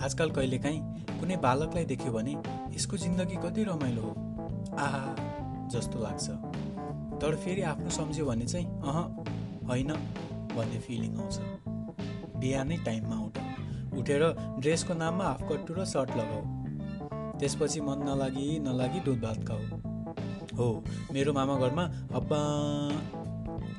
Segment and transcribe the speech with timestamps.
[0.00, 0.80] आजकल कहिलेकाहीँ
[1.20, 2.36] कुनै बालकलाई देख्यो भने
[2.76, 4.12] यसको जिन्दगी कति रमाइलो हो।
[4.76, 5.02] आहा
[5.68, 6.30] जस्तो लाग्छ।
[7.20, 8.98] तर फेरि आफ्नो सम्झ्यो भने चाहिँ अह
[9.68, 9.92] होइन
[10.56, 11.38] भन्ने फिलिङ आउँछ।
[12.36, 13.38] बिहानै टाइममा उठ।
[13.98, 14.22] उठेर
[14.58, 16.42] ड्रेसको नाममा हाफ कट्टु र सर्ट लगाऊ।
[17.38, 19.62] त्यसपछि मन नलागी नलागी दुध भात खाऊ।
[20.56, 22.40] हो मेरो मामा घरमा अब्बा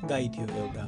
[0.08, 0.84] गाई थियो एउटा।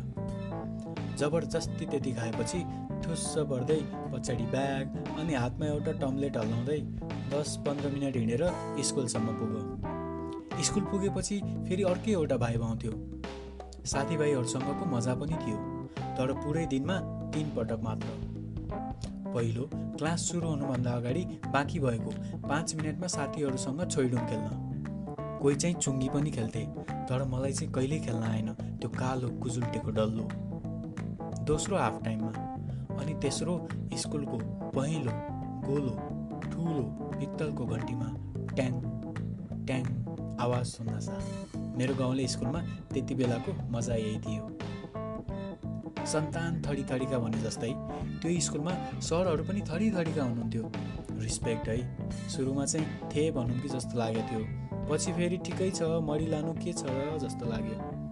[1.18, 2.60] जबरजस्ती त्यति खाएपछि
[3.04, 3.80] ठुस्स पर्दै
[4.12, 6.80] पछाडि ब्याग अनि हातमा एउटा टम्लेट हल्लाउँदै
[7.32, 8.42] दस पन्ध्र मिनट हिँडेर
[8.88, 12.92] स्कुलसम्म पुग्यो। स्कुल पुगेपछि फेरि अर्कै एउटा भाइ आउँथ्यो
[13.92, 15.58] साथीभाइहरूसँगको मजा पनि थियो
[16.18, 16.96] तर पुरै दिनमा
[17.34, 18.08] तिन पटक मात्र।
[19.34, 19.68] पहिलो
[19.98, 22.10] क्लास सुरु हुनुभन्दा अगाडि बाँकी भएको
[22.48, 24.48] पाँच मिनटमा साथीहरूसँग छोइडुङ खेल्न।
[25.42, 26.64] कोही चाहिँ चुङ्गी पनि खेल्थे
[27.08, 30.26] तर मलाई चाहिँ कहिल्यै खेल्न आएन त्यो कालो कुजुल्टेको डल्लो।
[31.46, 32.30] दोस्रो हाफ टाइममा
[33.00, 33.54] अनि तेस्रो
[34.02, 34.36] स्कुलको
[34.74, 35.12] पहिलो
[35.64, 35.94] गोलो
[36.50, 36.82] ठुलो
[37.18, 38.06] पित्तलको घन्टीमा
[38.54, 38.72] ट्याङ
[39.66, 39.82] ट्याङ
[40.40, 41.18] आवाज सुन्न सा।
[41.78, 42.60] मेरो गाउँले स्कुलमा
[42.92, 44.44] त्यति बेलाको मजा यही थियो।
[46.12, 47.72] सन्तान थडी थडीका भने जस्तै
[48.22, 48.72] त्यो स्कुलमा
[49.08, 50.64] सरहरू पनि थडी थडीका हुनुहुन्थ्यो।
[51.24, 51.78] रिस्पेक्ट है
[52.28, 54.42] सुरुमा चाहिँ थे भनौँ कि जस्तो लागेको थियो
[54.90, 58.03] पछि फेरि ठिकै छ मरि लानु के छ जस्तो लाग्यो।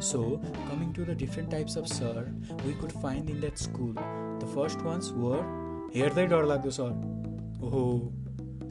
[0.00, 2.20] So coming to the different types of sir
[2.64, 5.40] we could find in that school the first ones were
[5.96, 6.90] हेर्दै डर लाग्दो सर
[7.64, 7.84] ओहो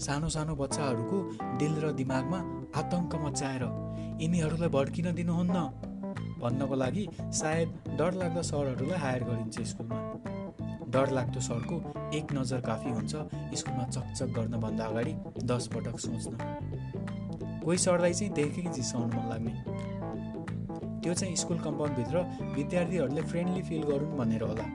[0.05, 1.19] सानो सानो बच्चाहरूको
[1.59, 2.39] दिल र दिमागमा
[2.81, 3.63] आतङ्क मचाएर
[4.21, 5.67] यिनीहरूलाई भड्किन दिनुहुन्न।
[6.41, 7.07] भन्नको लागि
[7.39, 7.69] सायद
[7.99, 9.99] डरलाग्दो सरहरूलाई हायर गरिन्छ स्कुलमा।
[10.95, 11.77] डरलाग्दो सरको
[12.17, 13.13] एक नजर काफी हुन्छ
[13.61, 15.13] स्कुलमा चकचक गर्नभन्दा अगाडि
[15.51, 16.37] दस पटक सोच्न।
[17.63, 19.96] कोही सरलाई चाहिँ देखेकै जिसाउनु मन लाग्ने।
[21.03, 22.17] त्यो चाहिँ स्कुल कम्पाउन्डभित्र
[22.55, 24.67] विद्यार्थीहरूले फ्रेन्डली फिल गरून् भनेर होला।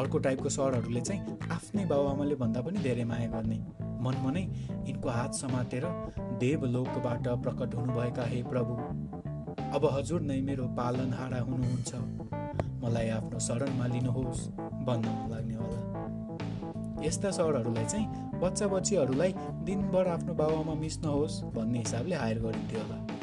[0.00, 3.58] अर्को टाइपको सरहरूले चाहिँ आफ्नै बाबुआमाले भन्दा पनि धेरै माया गर्ने।
[4.04, 4.42] मनमनै
[4.86, 5.84] यिनको हात समातेर
[6.40, 8.74] देवलोकबाट प्रकट हुनुभएका हे प्रभु
[9.76, 11.90] अब हजुर नै मेरो पालनहारा हुनुहुन्छ।
[12.84, 14.46] मलाई आफ्नो शरणमा लिनुहोस्
[14.86, 15.80] भन्न मन लाग्ने होला।
[17.06, 18.06] यस्ता सरहरूलाई चाहिँ
[18.40, 19.32] बच्चा बच्चीहरूलाई
[19.66, 23.17] दिनभर आफ्नो बाबामा मिच्नुहोस् भन्ने हिसाबले हायर गरिन्थ्यो होला।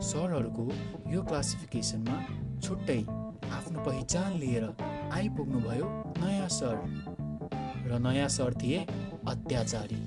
[0.00, 0.64] सरहरूको
[1.12, 2.16] यो क्लासिफिकेसनमा
[2.60, 3.00] छुट्टै
[3.56, 4.64] आफ्नो पहिचान लिएर
[5.12, 5.86] आइपुग्नुभयो
[6.18, 6.76] नयाँ सर
[7.90, 8.78] र नयाँ सर थिए
[9.28, 10.00] अत्याचारी।